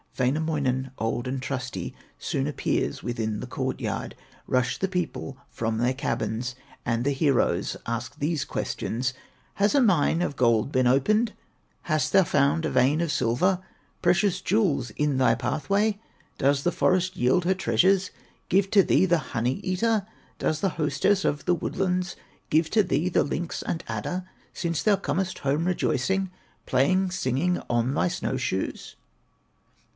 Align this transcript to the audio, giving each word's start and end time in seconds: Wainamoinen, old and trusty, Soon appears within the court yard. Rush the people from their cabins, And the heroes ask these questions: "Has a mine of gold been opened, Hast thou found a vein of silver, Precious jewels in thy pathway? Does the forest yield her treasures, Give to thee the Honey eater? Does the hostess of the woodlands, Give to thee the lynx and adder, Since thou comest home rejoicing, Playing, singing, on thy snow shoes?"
Wainamoinen, 0.17 0.91
old 0.99 1.27
and 1.27 1.41
trusty, 1.41 1.95
Soon 2.19 2.45
appears 2.45 3.01
within 3.01 3.39
the 3.39 3.45
court 3.47 3.79
yard. 3.79 4.15
Rush 4.47 4.77
the 4.77 4.87
people 4.87 5.37
from 5.49 5.77
their 5.77 5.93
cabins, 5.93 6.55
And 6.85 7.03
the 7.05 7.11
heroes 7.11 7.77
ask 7.87 8.17
these 8.19 8.43
questions: 8.43 9.13
"Has 9.55 9.73
a 9.73 9.81
mine 9.81 10.21
of 10.23 10.35
gold 10.35 10.71
been 10.71 10.87
opened, 10.87 11.33
Hast 11.83 12.13
thou 12.13 12.23
found 12.23 12.65
a 12.65 12.69
vein 12.71 12.99
of 13.01 13.11
silver, 13.11 13.59
Precious 14.01 14.41
jewels 14.41 14.89
in 14.91 15.17
thy 15.17 15.33
pathway? 15.35 15.99
Does 16.39 16.63
the 16.63 16.71
forest 16.71 17.15
yield 17.15 17.45
her 17.45 17.53
treasures, 17.55 18.09
Give 18.49 18.69
to 18.71 18.83
thee 18.83 19.05
the 19.05 19.19
Honey 19.35 19.55
eater? 19.61 20.05
Does 20.39 20.61
the 20.61 20.69
hostess 20.69 21.23
of 21.25 21.45
the 21.45 21.55
woodlands, 21.55 22.15
Give 22.49 22.69
to 22.71 22.81
thee 22.83 23.09
the 23.09 23.23
lynx 23.23 23.61
and 23.63 23.83
adder, 23.87 24.27
Since 24.53 24.81
thou 24.83 24.97
comest 24.97 25.39
home 25.39 25.65
rejoicing, 25.65 26.31
Playing, 26.65 27.11
singing, 27.11 27.61
on 27.69 27.93
thy 27.93 28.07
snow 28.07 28.37
shoes?" 28.37 28.95